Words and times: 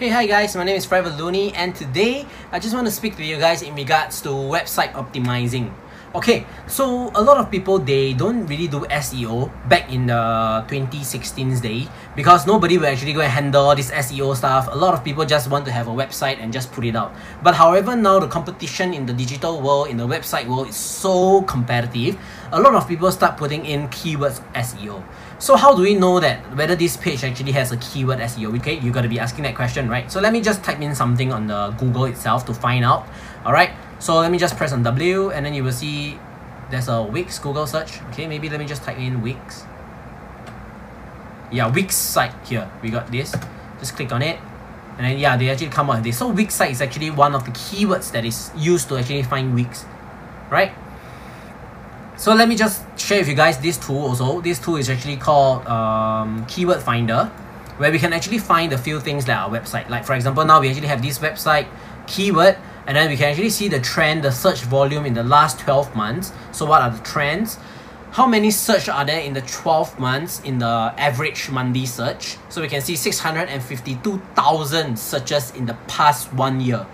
Hey 0.00 0.08
hi 0.08 0.24
guys, 0.24 0.56
my 0.56 0.64
name 0.64 0.76
is 0.76 0.86
Forever 0.86 1.10
Looney 1.10 1.52
and 1.52 1.76
today 1.76 2.24
I 2.50 2.58
just 2.58 2.74
want 2.74 2.86
to 2.86 2.90
speak 2.90 3.18
to 3.18 3.22
you 3.22 3.36
guys 3.36 3.60
in 3.60 3.74
regards 3.74 4.22
to 4.22 4.30
website 4.30 4.92
optimizing. 4.92 5.74
Okay, 6.10 6.44
so 6.66 7.12
a 7.14 7.22
lot 7.22 7.38
of 7.38 7.52
people 7.52 7.78
they 7.78 8.14
don't 8.14 8.44
really 8.50 8.66
do 8.66 8.80
SEO 8.90 9.46
back 9.68 9.92
in 9.92 10.06
the 10.06 10.18
2016's 10.66 11.60
day 11.60 11.86
because 12.16 12.48
nobody 12.48 12.78
will 12.78 12.86
actually 12.86 13.12
go 13.12 13.20
and 13.20 13.30
handle 13.30 13.72
this 13.76 13.92
SEO 13.92 14.34
stuff. 14.34 14.66
A 14.72 14.74
lot 14.74 14.92
of 14.92 15.04
people 15.04 15.24
just 15.24 15.48
want 15.48 15.64
to 15.66 15.70
have 15.70 15.86
a 15.86 15.94
website 15.94 16.42
and 16.42 16.52
just 16.52 16.72
put 16.72 16.84
it 16.84 16.96
out. 16.96 17.14
But 17.44 17.54
however, 17.54 17.94
now 17.94 18.18
the 18.18 18.26
competition 18.26 18.92
in 18.92 19.06
the 19.06 19.12
digital 19.12 19.62
world, 19.62 19.86
in 19.86 19.98
the 19.98 20.06
website 20.08 20.48
world 20.48 20.66
is 20.66 20.74
so 20.74 21.42
competitive, 21.42 22.18
a 22.50 22.60
lot 22.60 22.74
of 22.74 22.88
people 22.88 23.12
start 23.12 23.36
putting 23.36 23.64
in 23.64 23.86
keywords 23.94 24.42
SEO. 24.54 25.04
So 25.38 25.54
how 25.54 25.76
do 25.76 25.82
we 25.82 25.94
know 25.94 26.18
that 26.18 26.42
whether 26.56 26.74
this 26.74 26.96
page 26.96 27.22
actually 27.22 27.52
has 27.52 27.70
a 27.70 27.76
keyword 27.76 28.18
SEO? 28.18 28.58
Okay, 28.58 28.80
you 28.80 28.90
got 28.90 29.02
to 29.02 29.08
be 29.08 29.20
asking 29.20 29.44
that 29.44 29.54
question, 29.54 29.88
right? 29.88 30.10
So 30.10 30.18
let 30.18 30.32
me 30.32 30.40
just 30.40 30.64
type 30.64 30.80
in 30.80 30.92
something 30.92 31.32
on 31.32 31.46
the 31.46 31.70
Google 31.78 32.06
itself 32.06 32.44
to 32.46 32.52
find 32.52 32.84
out. 32.84 33.06
All 33.44 33.52
right. 33.52 33.70
So 34.00 34.18
let 34.18 34.30
me 34.30 34.38
just 34.38 34.56
press 34.56 34.72
on 34.72 34.82
W 34.82 35.30
and 35.30 35.44
then 35.44 35.54
you 35.54 35.62
will 35.62 35.72
see 35.72 36.18
there's 36.70 36.88
a 36.88 37.02
Wix 37.02 37.38
Google 37.38 37.66
search. 37.66 38.02
Okay, 38.10 38.26
maybe 38.26 38.48
let 38.48 38.58
me 38.58 38.66
just 38.66 38.82
type 38.82 38.98
in 38.98 39.22
Wix. 39.22 39.64
Yeah, 41.52 41.70
Wix 41.70 41.94
site 41.94 42.32
here. 42.46 42.70
We 42.82 42.90
got 42.90 43.12
this. 43.12 43.34
Just 43.78 43.96
click 43.96 44.10
on 44.10 44.22
it. 44.22 44.38
And 44.96 45.06
then 45.06 45.18
yeah, 45.18 45.36
they 45.36 45.50
actually 45.50 45.68
come 45.68 45.90
out 45.90 45.96
with 45.96 46.04
this. 46.04 46.18
So 46.18 46.28
Wix 46.28 46.54
site 46.54 46.70
is 46.70 46.80
actually 46.80 47.10
one 47.10 47.34
of 47.34 47.44
the 47.44 47.50
keywords 47.52 48.10
that 48.12 48.24
is 48.24 48.50
used 48.56 48.88
to 48.88 48.96
actually 48.96 49.22
find 49.22 49.54
Wix. 49.54 49.84
Right? 50.50 50.72
So 52.16 52.34
let 52.34 52.48
me 52.48 52.56
just 52.56 52.84
share 52.98 53.20
with 53.20 53.28
you 53.28 53.34
guys 53.34 53.58
this 53.58 53.76
tool 53.76 54.06
also. 54.08 54.40
This 54.40 54.58
tool 54.58 54.76
is 54.76 54.90
actually 54.90 55.16
called 55.16 55.66
um, 55.66 56.44
Keyword 56.46 56.82
Finder, 56.82 57.24
where 57.78 57.90
we 57.90 57.98
can 57.98 58.12
actually 58.12 58.38
find 58.38 58.72
a 58.72 58.78
few 58.78 59.00
things 59.00 59.26
like 59.26 59.36
our 59.36 59.50
website. 59.50 59.88
Like 59.88 60.04
for 60.04 60.14
example, 60.14 60.44
now 60.44 60.60
we 60.60 60.68
actually 60.68 60.88
have 60.88 61.02
this 61.02 61.18
website 61.18 61.66
keyword, 62.06 62.58
and 62.90 62.96
then 62.96 63.08
we 63.08 63.16
can 63.16 63.30
actually 63.30 63.50
see 63.50 63.68
the 63.68 63.78
trend, 63.78 64.24
the 64.24 64.32
search 64.32 64.62
volume 64.62 65.06
in 65.06 65.14
the 65.14 65.22
last 65.22 65.60
12 65.60 65.94
months. 65.94 66.32
So 66.50 66.66
what 66.66 66.82
are 66.82 66.90
the 66.90 66.98
trends? 67.04 67.56
How 68.10 68.26
many 68.26 68.50
search 68.50 68.88
are 68.88 69.04
there 69.04 69.20
in 69.20 69.32
the 69.32 69.42
12 69.42 70.00
months 70.00 70.40
in 70.40 70.58
the 70.58 70.92
average 70.98 71.48
monthly 71.50 71.86
search? 71.86 72.36
So 72.48 72.60
we 72.60 72.66
can 72.66 72.80
see 72.80 72.96
652,000 72.96 74.98
searches 74.98 75.52
in 75.52 75.66
the 75.66 75.74
past 75.86 76.32
one 76.32 76.60
year, 76.60 76.84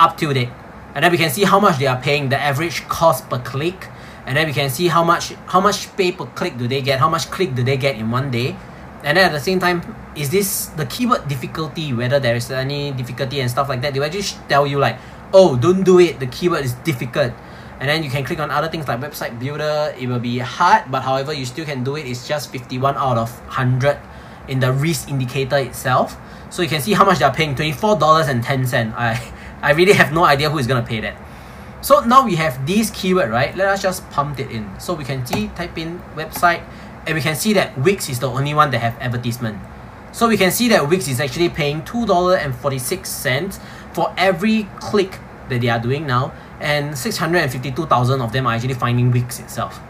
up 0.00 0.16
to 0.16 0.34
date. 0.34 0.48
And 0.96 1.04
then 1.04 1.12
we 1.12 1.18
can 1.18 1.30
see 1.30 1.44
how 1.44 1.60
much 1.60 1.78
they 1.78 1.86
are 1.86 2.02
paying, 2.02 2.28
the 2.28 2.36
average 2.36 2.88
cost 2.88 3.30
per 3.30 3.38
click, 3.38 3.86
and 4.26 4.36
then 4.36 4.48
we 4.48 4.52
can 4.52 4.68
see 4.68 4.88
how 4.88 5.04
much 5.04 5.32
how 5.46 5.60
much 5.60 5.96
pay 5.96 6.10
per 6.10 6.26
click 6.26 6.58
do 6.58 6.66
they 6.66 6.82
get 6.82 6.98
how 6.98 7.08
much 7.08 7.30
click 7.30 7.54
do 7.54 7.62
they 7.62 7.76
get 7.76 7.96
in 7.96 8.10
one 8.10 8.30
day 8.30 8.56
and 9.02 9.16
then 9.16 9.24
at 9.24 9.32
the 9.32 9.40
same 9.40 9.58
time 9.58 9.82
is 10.14 10.30
this 10.30 10.66
the 10.76 10.84
keyword 10.86 11.26
difficulty 11.26 11.92
whether 11.92 12.20
there 12.20 12.36
is 12.36 12.50
any 12.50 12.92
difficulty 12.92 13.40
and 13.40 13.50
stuff 13.50 13.68
like 13.68 13.80
that 13.80 13.94
they 13.94 14.00
will 14.00 14.10
just 14.10 14.36
tell 14.48 14.66
you 14.66 14.78
like 14.78 14.98
oh 15.32 15.56
don't 15.56 15.82
do 15.82 15.98
it. 15.98 16.20
The 16.20 16.26
keyword 16.26 16.64
is 16.64 16.74
difficult. 16.84 17.32
And 17.80 17.88
then 17.88 18.02
you 18.02 18.10
can 18.10 18.24
click 18.24 18.38
on 18.38 18.50
other 18.50 18.68
things 18.68 18.86
like 18.88 19.00
website 19.00 19.38
builder. 19.38 19.94
It 19.98 20.06
will 20.06 20.20
be 20.20 20.38
hard 20.38 20.90
but 20.90 21.02
however 21.02 21.32
you 21.32 21.46
still 21.46 21.64
can 21.64 21.82
do 21.82 21.96
it. 21.96 22.06
It's 22.06 22.28
just 22.28 22.50
51 22.52 22.96
out 22.96 23.16
of 23.16 23.30
100 23.46 23.98
in 24.48 24.60
the 24.60 24.72
risk 24.72 25.08
indicator 25.08 25.56
itself. 25.56 26.16
So 26.50 26.62
you 26.62 26.68
can 26.68 26.80
see 26.80 26.92
how 26.92 27.04
much 27.04 27.18
they're 27.20 27.32
paying. 27.32 27.54
$24.10 27.54 28.94
I 28.94 29.32
I 29.62 29.72
really 29.72 29.92
have 29.92 30.12
no 30.12 30.24
idea 30.24 30.48
who 30.48 30.58
is 30.58 30.66
gonna 30.66 30.86
pay 30.86 31.00
that. 31.00 31.16
So 31.82 32.00
now 32.00 32.24
we 32.24 32.36
have 32.36 32.66
this 32.66 32.90
keyword, 32.90 33.30
right? 33.30 33.56
Let 33.56 33.68
us 33.68 33.82
just 33.82 34.08
pump 34.10 34.38
it 34.38 34.50
in. 34.50 34.68
So 34.78 34.92
we 34.92 35.04
can 35.04 35.24
see, 35.24 35.48
type 35.48 35.78
in 35.78 36.00
website, 36.14 36.62
and 37.06 37.14
we 37.14 37.22
can 37.22 37.34
see 37.34 37.54
that 37.54 37.76
Wix 37.78 38.08
is 38.10 38.20
the 38.20 38.28
only 38.28 38.52
one 38.52 38.70
that 38.70 38.80
have 38.80 38.98
advertisement. 39.00 39.58
So 40.12 40.28
we 40.28 40.36
can 40.36 40.50
see 40.50 40.68
that 40.68 40.88
Wix 40.88 41.08
is 41.08 41.20
actually 41.20 41.48
paying 41.48 41.82
$2.46 41.82 43.60
for 43.92 44.12
every 44.16 44.68
click 44.80 45.18
that 45.48 45.60
they 45.60 45.68
are 45.68 45.80
doing 45.80 46.06
now, 46.06 46.32
and 46.60 46.96
652,000 46.96 48.20
of 48.20 48.32
them 48.32 48.46
are 48.46 48.54
actually 48.54 48.74
finding 48.74 49.10
Wix 49.10 49.38
itself. 49.38 49.80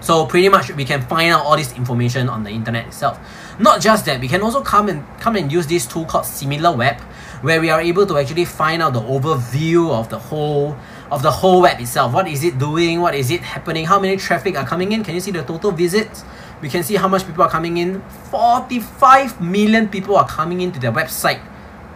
So 0.00 0.26
pretty 0.26 0.48
much 0.48 0.70
we 0.72 0.84
can 0.84 1.02
find 1.02 1.32
out 1.32 1.44
all 1.44 1.56
this 1.56 1.72
information 1.76 2.28
on 2.28 2.44
the 2.44 2.50
internet 2.50 2.86
itself. 2.86 3.18
Not 3.58 3.80
just 3.80 4.04
that, 4.06 4.20
we 4.20 4.28
can 4.28 4.42
also 4.42 4.62
come 4.62 4.88
and 4.88 5.04
come 5.18 5.34
and 5.34 5.50
use 5.50 5.66
this 5.66 5.86
tool 5.86 6.04
called 6.04 6.24
SimilarWeb, 6.24 7.00
where 7.42 7.60
we 7.60 7.70
are 7.70 7.80
able 7.80 8.06
to 8.06 8.16
actually 8.18 8.44
find 8.44 8.80
out 8.80 8.92
the 8.92 9.00
overview 9.00 9.90
of 9.90 10.08
the 10.08 10.18
whole 10.18 10.76
of 11.10 11.22
the 11.22 11.30
whole 11.30 11.62
web 11.62 11.80
itself. 11.80 12.12
What 12.12 12.28
is 12.28 12.44
it 12.44 12.58
doing? 12.58 13.00
What 13.00 13.14
is 13.14 13.30
it 13.30 13.40
happening? 13.40 13.86
How 13.86 13.98
many 13.98 14.16
traffic 14.16 14.56
are 14.56 14.66
coming 14.66 14.92
in? 14.92 15.02
Can 15.02 15.14
you 15.14 15.20
see 15.20 15.30
the 15.32 15.42
total 15.42 15.72
visits? 15.72 16.22
We 16.60 16.68
can 16.68 16.82
see 16.82 16.96
how 16.96 17.08
much 17.08 17.26
people 17.26 17.42
are 17.42 17.50
coming 17.50 17.76
in. 17.76 18.02
45 18.30 19.40
million 19.40 19.88
people 19.88 20.16
are 20.16 20.26
coming 20.26 20.60
into 20.60 20.80
their 20.80 20.92
website 20.92 21.40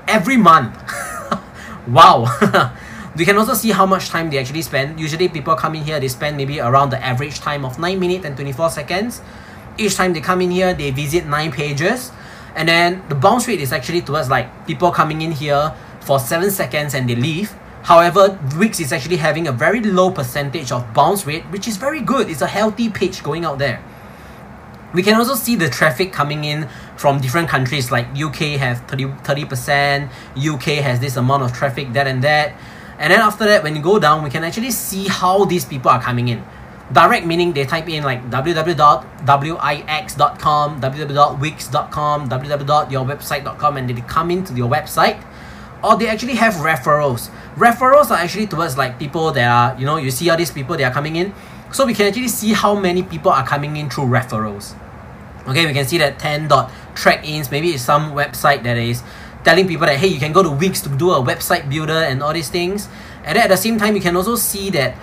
every 0.06 0.36
month. 0.36 0.76
wow. 1.88 2.26
we 3.16 3.24
can 3.24 3.36
also 3.36 3.54
see 3.54 3.70
how 3.70 3.86
much 3.86 4.08
time 4.08 4.30
they 4.30 4.38
actually 4.38 4.62
spend. 4.62 5.00
Usually 5.00 5.28
people 5.28 5.54
come 5.54 5.74
in 5.74 5.84
here, 5.84 5.98
they 5.98 6.08
spend 6.08 6.36
maybe 6.36 6.60
around 6.60 6.90
the 6.90 7.02
average 7.04 7.40
time 7.40 7.64
of 7.64 7.78
9 7.78 7.98
minutes 7.98 8.24
and 8.24 8.36
24 8.36 8.70
seconds. 8.70 9.20
Each 9.78 9.94
time 9.94 10.12
they 10.12 10.20
come 10.20 10.40
in 10.40 10.50
here, 10.50 10.74
they 10.74 10.90
visit 10.90 11.26
9 11.26 11.52
pages. 11.52 12.12
And 12.54 12.68
then 12.68 13.02
the 13.08 13.14
bounce 13.14 13.48
rate 13.48 13.60
is 13.60 13.72
actually 13.72 14.02
towards 14.02 14.28
like 14.28 14.66
people 14.66 14.90
coming 14.90 15.22
in 15.22 15.32
here 15.32 15.74
for 16.00 16.18
7 16.18 16.50
seconds 16.50 16.94
and 16.94 17.08
they 17.08 17.14
leave 17.14 17.54
However, 17.82 18.38
Wix 18.56 18.78
is 18.78 18.92
actually 18.92 19.16
having 19.16 19.48
a 19.48 19.52
very 19.52 19.80
low 19.80 20.10
percentage 20.10 20.70
of 20.70 20.94
bounce 20.94 21.26
rate, 21.26 21.42
which 21.50 21.66
is 21.66 21.76
very 21.76 22.00
good. 22.00 22.30
It's 22.30 22.42
a 22.42 22.46
healthy 22.46 22.88
page 22.88 23.22
going 23.22 23.44
out 23.44 23.58
there. 23.58 23.82
We 24.94 25.02
can 25.02 25.14
also 25.14 25.34
see 25.34 25.56
the 25.56 25.68
traffic 25.68 26.12
coming 26.12 26.44
in 26.44 26.68
from 26.96 27.20
different 27.20 27.48
countries 27.48 27.90
like 27.90 28.06
UK 28.16 28.58
have 28.60 28.86
30, 28.88 29.06
30%, 29.24 30.10
UK 30.36 30.82
has 30.84 31.00
this 31.00 31.16
amount 31.16 31.42
of 31.42 31.52
traffic, 31.52 31.92
that 31.94 32.06
and 32.06 32.22
that. 32.24 32.54
And 32.98 33.10
then 33.12 33.20
after 33.20 33.44
that, 33.46 33.62
when 33.62 33.74
you 33.74 33.82
go 33.82 33.98
down, 33.98 34.22
we 34.22 34.30
can 34.30 34.44
actually 34.44 34.70
see 34.70 35.08
how 35.08 35.44
these 35.44 35.64
people 35.64 35.90
are 35.90 36.00
coming 36.00 36.28
in. 36.28 36.44
Direct 36.92 37.24
meaning 37.26 37.52
they 37.52 37.64
type 37.64 37.88
in 37.88 38.04
like 38.04 38.28
www.wix.com, 38.30 39.56
www.wix.com, 40.80 42.28
www.yourwebsite.com, 42.28 43.76
and 43.76 43.88
they 43.88 44.00
come 44.02 44.30
into 44.30 44.52
your 44.54 44.68
website 44.70 45.24
or 45.82 45.96
they 45.96 46.08
actually 46.08 46.34
have 46.34 46.54
referrals. 46.54 47.30
Referrals 47.56 48.10
are 48.10 48.18
actually 48.18 48.46
towards 48.46 48.78
like 48.78 48.98
people 48.98 49.32
that 49.32 49.48
are, 49.48 49.78
you 49.78 49.86
know, 49.86 49.96
you 49.96 50.10
see 50.10 50.30
all 50.30 50.36
these 50.36 50.50
people 50.50 50.76
they 50.76 50.84
are 50.84 50.92
coming 50.92 51.16
in. 51.16 51.34
So 51.72 51.86
we 51.86 51.94
can 51.94 52.06
actually 52.06 52.28
see 52.28 52.52
how 52.52 52.74
many 52.74 53.02
people 53.02 53.32
are 53.32 53.46
coming 53.46 53.76
in 53.76 53.88
through 53.88 54.04
referrals. 54.04 54.74
Okay, 55.48 55.66
we 55.66 55.72
can 55.72 55.86
see 55.86 55.98
that 55.98 56.18
10 56.18 56.48
dot 56.48 56.70
track 56.94 57.26
ins, 57.26 57.50
maybe 57.50 57.70
it's 57.70 57.82
some 57.82 58.12
website 58.12 58.62
that 58.62 58.76
is 58.76 59.02
telling 59.42 59.66
people 59.66 59.86
that 59.86 59.96
hey 59.96 60.06
you 60.06 60.20
can 60.20 60.32
go 60.32 60.42
to 60.42 60.50
Wix 60.50 60.80
to 60.82 60.88
do 60.90 61.10
a 61.10 61.20
website 61.20 61.68
builder 61.68 62.04
and 62.04 62.22
all 62.22 62.32
these 62.32 62.48
things. 62.48 62.88
And 63.24 63.36
then 63.36 63.44
at 63.44 63.48
the 63.48 63.56
same 63.56 63.78
time 63.78 63.96
you 63.96 64.02
can 64.02 64.16
also 64.16 64.36
see 64.36 64.70
that 64.70 64.94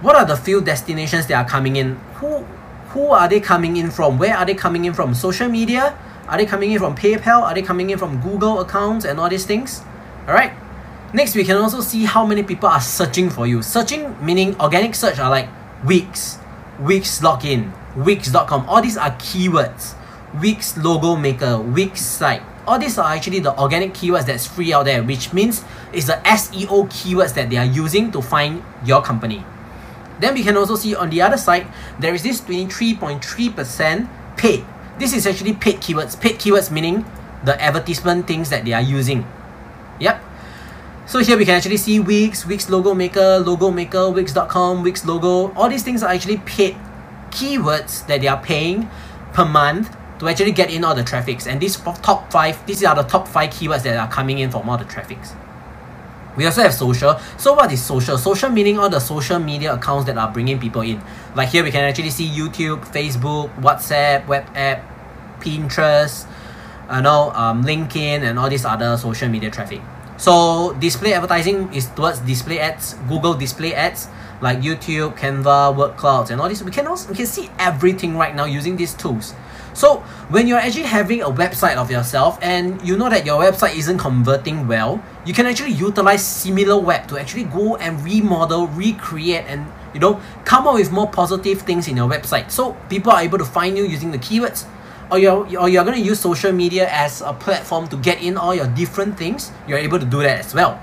what 0.00 0.16
are 0.16 0.24
the 0.24 0.36
few 0.36 0.60
destinations 0.60 1.26
that 1.28 1.34
are 1.34 1.48
coming 1.48 1.76
in? 1.76 1.94
Who 2.16 2.44
who 2.90 3.10
are 3.10 3.28
they 3.28 3.40
coming 3.40 3.76
in 3.76 3.90
from? 3.90 4.18
Where 4.18 4.36
are 4.36 4.46
they 4.46 4.54
coming 4.54 4.86
in 4.86 4.94
from? 4.94 5.14
Social 5.14 5.48
media? 5.48 5.96
Are 6.28 6.38
they 6.38 6.46
coming 6.46 6.72
in 6.72 6.78
from 6.78 6.96
PayPal? 6.96 7.42
Are 7.42 7.54
they 7.54 7.62
coming 7.62 7.90
in 7.90 7.98
from 7.98 8.20
Google 8.20 8.60
accounts 8.60 9.04
and 9.04 9.20
all 9.20 9.28
these 9.28 9.44
things? 9.44 9.82
Alright? 10.26 10.52
Next, 11.12 11.36
we 11.36 11.44
can 11.44 11.56
also 11.56 11.80
see 11.80 12.04
how 12.04 12.26
many 12.26 12.42
people 12.42 12.68
are 12.68 12.80
searching 12.80 13.30
for 13.30 13.46
you. 13.46 13.62
Searching 13.62 14.16
meaning 14.24 14.58
organic 14.60 14.94
search 14.94 15.18
are 15.20 15.30
like 15.30 15.48
Wix, 15.86 16.38
Wix 16.80 17.20
login, 17.20 17.72
Wix.com. 17.96 18.68
All 18.68 18.82
these 18.82 18.96
are 18.96 19.10
keywords. 19.12 19.94
Wix 20.40 20.76
logo 20.76 21.16
maker, 21.16 21.58
Wix 21.58 22.00
site. 22.02 22.42
All 22.66 22.78
these 22.78 22.98
are 22.98 23.14
actually 23.14 23.38
the 23.38 23.56
organic 23.58 23.94
keywords 23.94 24.26
that's 24.26 24.46
free 24.46 24.72
out 24.72 24.84
there, 24.84 25.02
which 25.02 25.32
means 25.32 25.64
it's 25.92 26.06
the 26.06 26.20
SEO 26.24 26.90
keywords 26.90 27.32
that 27.34 27.48
they 27.48 27.56
are 27.56 27.64
using 27.64 28.10
to 28.10 28.20
find 28.20 28.62
your 28.84 29.00
company. 29.00 29.44
Then 30.18 30.34
we 30.34 30.42
can 30.42 30.56
also 30.56 30.74
see 30.74 30.94
on 30.96 31.10
the 31.10 31.22
other 31.22 31.36
side, 31.36 31.66
there 32.00 32.14
is 32.14 32.22
this 32.22 32.40
23.3% 32.40 34.08
paid. 34.36 34.64
This 34.98 35.14
is 35.14 35.26
actually 35.26 35.52
paid 35.52 35.76
keywords. 35.76 36.20
Paid 36.20 36.36
keywords 36.36 36.70
meaning 36.70 37.04
the 37.44 37.60
advertisement 37.62 38.26
things 38.26 38.50
that 38.50 38.64
they 38.64 38.72
are 38.72 38.82
using. 38.82 39.26
Yep. 40.00 40.25
So 41.08 41.20
here 41.20 41.36
we 41.36 41.44
can 41.44 41.54
actually 41.54 41.76
see 41.76 42.00
Wix, 42.00 42.44
Wix 42.44 42.68
logo 42.68 42.92
maker, 42.92 43.38
logo 43.38 43.70
maker, 43.70 44.10
Wix.com, 44.10 44.82
Wix 44.82 45.06
logo. 45.06 45.52
All 45.54 45.68
these 45.68 45.84
things 45.84 46.02
are 46.02 46.10
actually 46.10 46.38
paid 46.38 46.76
keywords 47.30 48.04
that 48.08 48.20
they 48.20 48.26
are 48.26 48.42
paying 48.42 48.90
per 49.32 49.44
month 49.44 49.96
to 50.18 50.28
actually 50.28 50.50
get 50.50 50.68
in 50.68 50.82
all 50.82 50.96
the 50.96 51.04
traffics. 51.04 51.46
And 51.46 51.60
these 51.60 51.76
top 51.76 52.32
five, 52.32 52.64
these 52.66 52.82
are 52.82 52.96
the 52.96 53.04
top 53.04 53.28
five 53.28 53.50
keywords 53.50 53.84
that 53.84 53.96
are 53.96 54.10
coming 54.10 54.38
in 54.38 54.50
from 54.50 54.68
all 54.68 54.78
the 54.78 54.84
traffics. 54.84 55.32
We 56.36 56.44
also 56.44 56.62
have 56.62 56.74
social. 56.74 57.18
So 57.38 57.54
what 57.54 57.70
is 57.70 57.80
social? 57.80 58.18
Social 58.18 58.50
meaning 58.50 58.76
all 58.76 58.90
the 58.90 58.98
social 58.98 59.38
media 59.38 59.74
accounts 59.74 60.06
that 60.06 60.18
are 60.18 60.32
bringing 60.32 60.58
people 60.58 60.82
in. 60.82 61.00
Like 61.36 61.50
here 61.50 61.62
we 61.62 61.70
can 61.70 61.84
actually 61.84 62.10
see 62.10 62.28
YouTube, 62.28 62.84
Facebook, 62.84 63.54
WhatsApp, 63.60 64.26
web 64.26 64.44
app, 64.56 64.82
Pinterest, 65.40 66.26
you 66.92 67.00
know, 67.00 67.30
um, 67.30 67.64
LinkedIn 67.64 68.22
and 68.22 68.40
all 68.40 68.50
these 68.50 68.64
other 68.64 68.96
social 68.96 69.28
media 69.28 69.50
traffic. 69.52 69.80
So 70.16 70.72
display 70.80 71.12
advertising 71.12 71.72
is 71.74 71.86
towards 71.92 72.20
display 72.20 72.58
ads, 72.58 72.94
Google 73.08 73.34
display 73.34 73.74
ads 73.74 74.08
like 74.40 74.60
YouTube, 74.60 75.16
Canva, 75.16 75.76
word 75.76 75.96
clouds, 75.96 76.30
and 76.30 76.40
all 76.40 76.48
this. 76.48 76.62
We 76.62 76.70
can 76.70 76.86
also 76.86 77.10
we 77.10 77.16
can 77.16 77.26
see 77.26 77.50
everything 77.58 78.16
right 78.16 78.34
now 78.34 78.44
using 78.44 78.76
these 78.76 78.94
tools. 78.94 79.34
So 79.76 79.98
when 80.32 80.46
you're 80.46 80.58
actually 80.58 80.88
having 80.88 81.20
a 81.20 81.28
website 81.28 81.76
of 81.76 81.90
yourself 81.90 82.38
and 82.40 82.80
you 82.80 82.96
know 82.96 83.10
that 83.10 83.26
your 83.26 83.42
website 83.42 83.76
isn't 83.76 83.98
converting 83.98 84.66
well, 84.66 85.02
you 85.26 85.34
can 85.34 85.44
actually 85.44 85.72
utilize 85.72 86.24
similar 86.24 86.78
web 86.78 87.06
to 87.08 87.18
actually 87.20 87.44
go 87.44 87.76
and 87.76 88.02
remodel, 88.02 88.68
recreate, 88.68 89.44
and 89.46 89.66
you 89.92 90.00
know 90.00 90.18
come 90.44 90.66
up 90.66 90.74
with 90.74 90.90
more 90.90 91.08
positive 91.08 91.60
things 91.60 91.88
in 91.88 91.96
your 91.96 92.08
website. 92.08 92.50
So 92.50 92.72
people 92.88 93.12
are 93.12 93.20
able 93.20 93.36
to 93.36 93.44
find 93.44 93.76
you 93.76 93.84
using 93.84 94.12
the 94.12 94.18
keywords. 94.18 94.64
Or 95.10 95.18
you're, 95.18 95.46
or 95.58 95.68
you're 95.68 95.84
going 95.84 95.96
to 95.96 96.02
use 96.02 96.18
social 96.18 96.52
media 96.52 96.88
as 96.90 97.20
a 97.20 97.32
platform 97.32 97.86
to 97.88 97.96
get 97.96 98.22
in 98.22 98.36
all 98.36 98.54
your 98.54 98.66
different 98.66 99.16
things, 99.16 99.52
you're 99.68 99.78
able 99.78 99.98
to 99.98 100.06
do 100.06 100.22
that 100.22 100.40
as 100.40 100.54
well. 100.54 100.80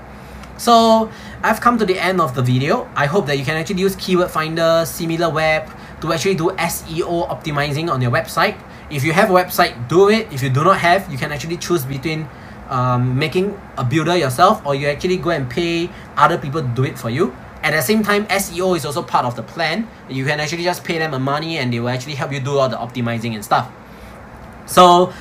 So 0.56 1.10
I've 1.42 1.60
come 1.60 1.78
to 1.78 1.84
the 1.84 1.98
end 1.98 2.20
of 2.20 2.34
the 2.34 2.42
video. 2.42 2.88
I 2.94 3.06
hope 3.06 3.26
that 3.26 3.38
you 3.38 3.44
can 3.44 3.56
actually 3.56 3.80
use 3.80 3.96
Keyword 3.96 4.30
Finder, 4.30 4.84
Similar 4.86 5.28
Web 5.30 5.68
to 6.00 6.12
actually 6.12 6.36
do 6.36 6.50
SEO 6.56 7.28
optimizing 7.28 7.90
on 7.90 8.00
your 8.00 8.10
website. 8.10 8.56
If 8.90 9.04
you 9.04 9.12
have 9.12 9.30
a 9.30 9.34
website, 9.34 9.88
do 9.88 10.08
it. 10.08 10.32
If 10.32 10.42
you 10.42 10.50
do 10.50 10.62
not 10.62 10.78
have, 10.78 11.10
you 11.10 11.18
can 11.18 11.32
actually 11.32 11.56
choose 11.56 11.84
between 11.84 12.28
um, 12.70 13.18
making 13.18 13.58
a 13.76 13.84
builder 13.84 14.16
yourself 14.16 14.64
or 14.64 14.74
you 14.74 14.86
actually 14.88 15.16
go 15.16 15.30
and 15.30 15.50
pay 15.50 15.90
other 16.16 16.38
people 16.38 16.62
to 16.62 16.68
do 16.68 16.84
it 16.84 16.98
for 16.98 17.10
you. 17.10 17.34
At 17.62 17.72
the 17.72 17.80
same 17.80 18.02
time, 18.02 18.26
SEO 18.26 18.76
is 18.76 18.84
also 18.84 19.02
part 19.02 19.24
of 19.24 19.36
the 19.36 19.42
plan. 19.42 19.88
You 20.08 20.24
can 20.24 20.38
actually 20.38 20.64
just 20.64 20.84
pay 20.84 20.98
them 20.98 21.14
a 21.14 21.18
money 21.18 21.58
and 21.58 21.72
they 21.72 21.80
will 21.80 21.88
actually 21.88 22.14
help 22.14 22.30
you 22.30 22.40
do 22.40 22.58
all 22.58 22.68
the 22.68 22.76
optimizing 22.76 23.34
and 23.34 23.44
stuff. 23.44 23.72
So 24.66 25.12